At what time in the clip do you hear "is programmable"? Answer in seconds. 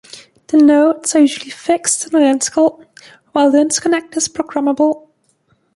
4.17-5.09